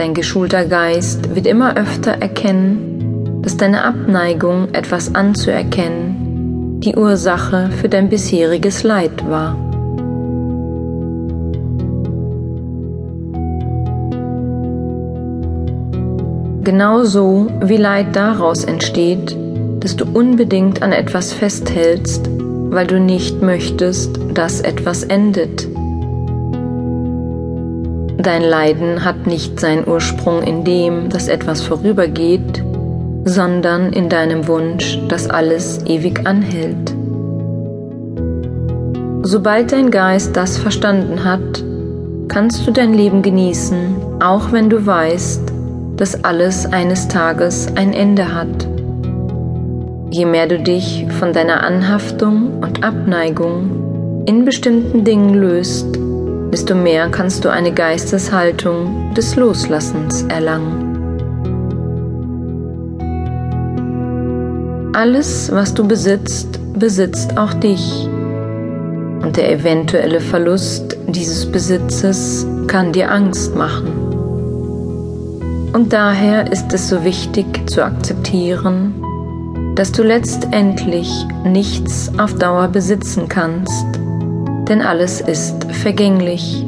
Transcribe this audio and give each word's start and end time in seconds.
Dein 0.00 0.14
geschulter 0.14 0.64
Geist 0.64 1.34
wird 1.34 1.46
immer 1.46 1.76
öfter 1.76 2.12
erkennen, 2.12 3.42
dass 3.42 3.58
deine 3.58 3.84
Abneigung, 3.84 4.68
etwas 4.72 5.14
anzuerkennen, 5.14 6.80
die 6.80 6.96
Ursache 6.96 7.68
für 7.68 7.90
dein 7.90 8.08
bisheriges 8.08 8.82
Leid 8.82 9.28
war. 9.28 9.58
Genauso 16.64 17.48
wie 17.62 17.76
Leid 17.76 18.16
daraus 18.16 18.64
entsteht, 18.64 19.36
dass 19.80 19.96
du 19.96 20.06
unbedingt 20.06 20.82
an 20.82 20.92
etwas 20.92 21.34
festhältst, 21.34 22.30
weil 22.70 22.86
du 22.86 22.98
nicht 22.98 23.42
möchtest, 23.42 24.18
dass 24.32 24.62
etwas 24.62 25.02
endet. 25.02 25.68
Dein 28.22 28.42
Leiden 28.42 29.02
hat 29.02 29.26
nicht 29.26 29.58
seinen 29.58 29.88
Ursprung 29.88 30.42
in 30.42 30.62
dem, 30.62 31.08
dass 31.08 31.26
etwas 31.26 31.62
vorübergeht, 31.62 32.62
sondern 33.24 33.94
in 33.94 34.10
deinem 34.10 34.46
Wunsch, 34.46 34.98
dass 35.08 35.30
alles 35.30 35.86
ewig 35.86 36.26
anhält. 36.26 36.94
Sobald 39.22 39.72
dein 39.72 39.90
Geist 39.90 40.36
das 40.36 40.58
verstanden 40.58 41.24
hat, 41.24 41.64
kannst 42.28 42.66
du 42.66 42.72
dein 42.72 42.92
Leben 42.92 43.22
genießen, 43.22 43.96
auch 44.22 44.52
wenn 44.52 44.68
du 44.68 44.84
weißt, 44.84 45.50
dass 45.96 46.22
alles 46.22 46.66
eines 46.66 47.08
Tages 47.08 47.68
ein 47.74 47.94
Ende 47.94 48.34
hat. 48.34 48.68
Je 50.10 50.26
mehr 50.26 50.46
du 50.46 50.58
dich 50.58 51.06
von 51.18 51.32
deiner 51.32 51.62
Anhaftung 51.62 52.60
und 52.60 52.84
Abneigung 52.84 54.24
in 54.26 54.44
bestimmten 54.44 55.04
Dingen 55.04 55.32
löst, 55.34 55.86
desto 56.52 56.74
mehr 56.74 57.08
kannst 57.08 57.44
du 57.44 57.48
eine 57.48 57.72
Geisteshaltung 57.72 59.14
des 59.14 59.36
Loslassens 59.36 60.22
erlangen. 60.24 60.90
Alles, 64.92 65.50
was 65.52 65.72
du 65.72 65.86
besitzt, 65.86 66.58
besitzt 66.78 67.38
auch 67.38 67.54
dich. 67.54 68.08
Und 69.22 69.36
der 69.36 69.52
eventuelle 69.52 70.20
Verlust 70.20 70.96
dieses 71.06 71.50
Besitzes 71.50 72.46
kann 72.66 72.92
dir 72.92 73.10
Angst 73.10 73.54
machen. 73.54 73.88
Und 75.72 75.92
daher 75.92 76.50
ist 76.50 76.72
es 76.72 76.88
so 76.88 77.04
wichtig 77.04 77.70
zu 77.70 77.84
akzeptieren, 77.84 78.94
dass 79.76 79.92
du 79.92 80.02
letztendlich 80.02 81.08
nichts 81.44 82.10
auf 82.18 82.34
Dauer 82.34 82.68
besitzen 82.68 83.28
kannst, 83.28 83.86
denn 84.70 84.80
alles 84.80 85.20
ist 85.20 85.70
vergänglich. 85.70 86.64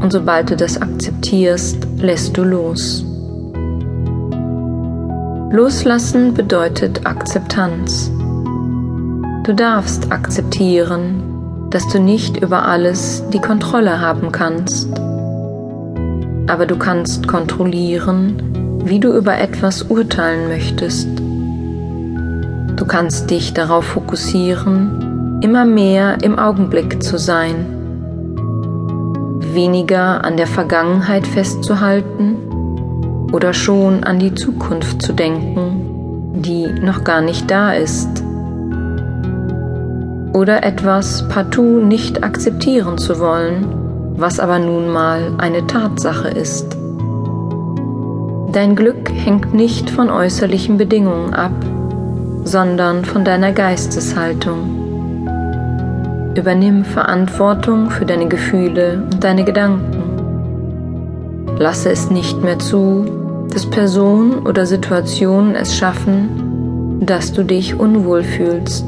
Und 0.00 0.12
sobald 0.12 0.50
du 0.50 0.56
das 0.56 0.80
akzeptierst, 0.80 1.88
lässt 1.98 2.36
du 2.36 2.44
los. 2.44 3.04
Loslassen 5.50 6.34
bedeutet 6.34 7.04
Akzeptanz. 7.04 8.12
Du 9.42 9.52
darfst 9.52 10.12
akzeptieren, 10.12 11.68
dass 11.70 11.88
du 11.88 11.98
nicht 11.98 12.36
über 12.36 12.64
alles 12.64 13.24
die 13.32 13.40
Kontrolle 13.40 14.00
haben 14.00 14.30
kannst 14.30 14.88
aber 16.48 16.64
du 16.64 16.76
kannst 16.76 17.28
kontrollieren, 17.28 18.80
wie 18.84 18.98
du 18.98 19.12
über 19.12 19.38
etwas 19.38 19.82
urteilen 19.82 20.48
möchtest. 20.48 21.08
Du 22.76 22.86
kannst 22.86 23.30
dich 23.30 23.52
darauf 23.52 23.84
fokussieren, 23.84 25.07
immer 25.40 25.64
mehr 25.64 26.18
im 26.22 26.38
Augenblick 26.38 27.02
zu 27.02 27.18
sein, 27.18 27.66
weniger 29.40 30.24
an 30.24 30.36
der 30.36 30.46
Vergangenheit 30.46 31.26
festzuhalten 31.26 32.36
oder 33.32 33.52
schon 33.52 34.04
an 34.04 34.18
die 34.18 34.34
Zukunft 34.34 35.02
zu 35.02 35.12
denken, 35.12 36.42
die 36.42 36.66
noch 36.66 37.04
gar 37.04 37.20
nicht 37.20 37.50
da 37.50 37.72
ist. 37.72 38.08
Oder 40.32 40.64
etwas 40.64 41.28
partout 41.28 41.80
nicht 41.80 42.22
akzeptieren 42.22 42.98
zu 42.98 43.18
wollen, 43.18 43.66
was 44.16 44.40
aber 44.40 44.58
nun 44.58 44.90
mal 44.90 45.32
eine 45.38 45.66
Tatsache 45.66 46.28
ist. 46.28 46.76
Dein 48.52 48.76
Glück 48.76 49.10
hängt 49.12 49.54
nicht 49.54 49.90
von 49.90 50.10
äußerlichen 50.10 50.78
Bedingungen 50.78 51.34
ab, 51.34 51.52
sondern 52.44 53.04
von 53.04 53.24
deiner 53.24 53.52
Geisteshaltung. 53.52 54.87
Übernimm 56.38 56.84
Verantwortung 56.84 57.90
für 57.90 58.06
deine 58.06 58.28
Gefühle 58.28 59.02
und 59.10 59.24
deine 59.24 59.42
Gedanken. 59.42 60.04
Lasse 61.58 61.90
es 61.90 62.10
nicht 62.10 62.44
mehr 62.44 62.60
zu, 62.60 63.48
dass 63.52 63.66
Personen 63.66 64.46
oder 64.46 64.64
Situationen 64.64 65.56
es 65.56 65.76
schaffen, 65.76 67.00
dass 67.04 67.32
du 67.32 67.42
dich 67.42 67.74
unwohl 67.74 68.22
fühlst. 68.22 68.86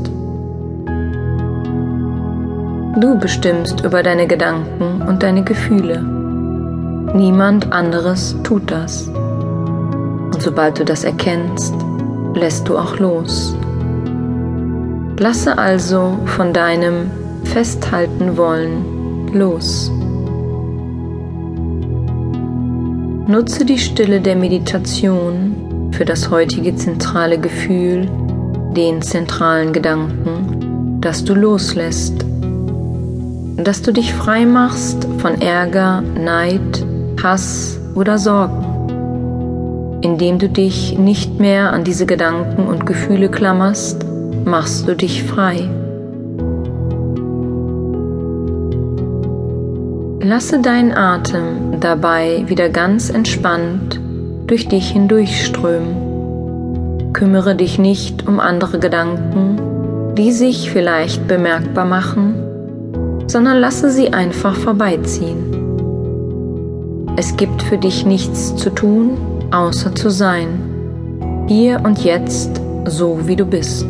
Du 3.01 3.19
bestimmst 3.19 3.85
über 3.85 4.05
deine 4.05 4.29
Gedanken 4.29 5.03
und 5.09 5.25
deine 5.25 5.43
Gefühle. 5.43 6.01
Niemand 7.15 7.73
anderes 7.73 8.37
tut 8.45 8.71
das. 8.71 9.09
Und 9.09 10.41
sobald 10.41 10.79
du 10.79 10.85
das 10.85 11.03
erkennst, 11.03 11.75
lässt 12.35 12.69
du 12.69 12.79
auch 12.79 13.01
los. 13.01 13.57
Lasse 15.19 15.59
also 15.59 16.17
von 16.27 16.53
deinem 16.53 17.11
Festhalten 17.45 18.37
wollen 18.37 19.29
los. 19.33 19.91
Nutze 23.27 23.65
die 23.65 23.79
Stille 23.79 24.21
der 24.21 24.37
Meditation 24.37 25.91
für 25.93 26.05
das 26.05 26.31
heutige 26.31 26.75
zentrale 26.75 27.39
Gefühl, 27.39 28.09
den 28.77 29.03
zentralen 29.03 29.73
Gedanken, 29.73 30.99
das 31.01 31.25
du 31.25 31.35
loslässt 31.35 32.25
dass 33.65 33.83
du 33.83 33.93
dich 33.93 34.15
frei 34.15 34.47
machst 34.47 35.07
von 35.19 35.41
Ärger, 35.41 36.01
Neid, 36.01 36.85
Hass 37.23 37.79
oder 37.95 38.19
Sorgen. 38.19 38.67
Indem 40.03 40.39
du 40.39 40.49
dich 40.49 40.99
nicht 40.99 41.39
mehr 41.39 41.73
an 41.73 41.85
diese 41.85 42.07
Gedanken 42.07 42.67
und 42.67 42.87
Gefühle 42.87 43.29
klammerst, 43.29 44.07
machst 44.45 44.89
du 44.89 44.97
dich 44.97 45.25
frei. 45.25 45.69
Lasse 50.23 50.61
deinen 50.61 50.93
Atem 50.93 51.81
dabei 51.81 52.45
wieder 52.47 52.69
ganz 52.69 53.11
entspannt 53.11 54.01
durch 54.47 54.69
dich 54.69 54.91
hindurchströmen. 54.91 57.13
Kümmere 57.13 57.55
dich 57.55 57.79
nicht 57.79 58.27
um 58.29 58.41
andere 58.41 58.79
Gedanken, 58.79 60.15
die 60.17 60.33
sich 60.33 60.71
vielleicht 60.71 61.27
bemerkbar 61.27 61.85
machen 61.85 62.41
sondern 63.31 63.59
lasse 63.59 63.91
sie 63.91 64.13
einfach 64.13 64.57
vorbeiziehen. 64.57 65.57
Es 67.17 67.37
gibt 67.37 67.63
für 67.63 67.79
dich 67.79 68.05
nichts 68.05 68.57
zu 68.57 68.71
tun, 68.71 69.17
außer 69.53 69.95
zu 69.95 70.11
sein, 70.11 71.45
hier 71.47 71.81
und 71.85 72.03
jetzt, 72.03 72.61
so 72.87 73.29
wie 73.29 73.37
du 73.37 73.45
bist. 73.45 73.87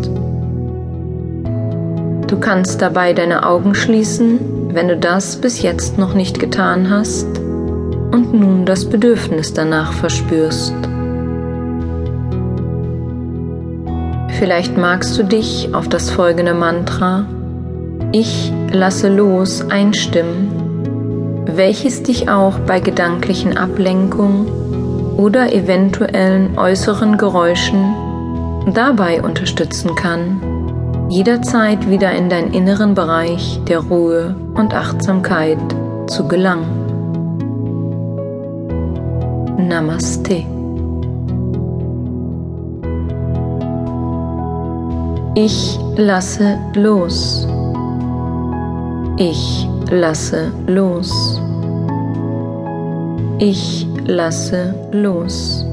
Du 2.27 2.39
kannst 2.39 2.83
dabei 2.83 3.15
deine 3.15 3.47
Augen 3.47 3.75
schließen, 3.75 4.39
wenn 4.72 4.88
du 4.88 4.97
das 4.97 5.36
bis 5.36 5.62
jetzt 5.62 5.98
noch 5.98 6.14
nicht 6.14 6.38
getan 6.38 6.91
hast 6.91 7.26
und 7.38 8.32
nun 8.34 8.66
das 8.66 8.88
Bedürfnis 8.88 9.53
danach 9.53 9.92
verspürst. 9.92 10.75
Vielleicht 14.38 14.78
magst 14.78 15.19
du 15.19 15.22
dich 15.22 15.75
auf 15.75 15.88
das 15.88 16.10
folgende 16.10 16.54
Mantra 16.54 17.26
ich 18.12 18.53
lasse 18.72 19.08
los 19.08 19.64
einstimmen, 19.70 21.44
welches 21.47 22.02
dich 22.02 22.28
auch 22.28 22.58
bei 22.58 22.81
gedanklichen 22.81 23.56
Ablenkungen 23.56 24.49
oder 25.16 25.52
eventuellen 25.52 26.58
äußeren 26.58 27.19
Geräuschen 27.19 27.94
dabei 28.75 29.23
unterstützen 29.23 29.94
kann, 29.94 30.40
jederzeit 31.11 31.91
wieder 31.91 32.12
in 32.12 32.29
deinen 32.29 32.55
inneren 32.55 32.95
Bereich 32.95 33.61
der 33.69 33.81
Ruhe 33.81 34.35
und 34.55 34.73
Achtsamkeit 34.73 35.59
zu 36.07 36.27
gelangen. 36.29 36.69
Namaste. 39.69 40.45
Ich 45.35 45.79
lasse 45.97 46.59
los. 46.75 47.47
Ich 49.17 49.69
lasse 49.91 50.53
los. 50.67 51.41
Ich 53.39 53.87
lasse 54.07 54.75
los. 54.93 55.69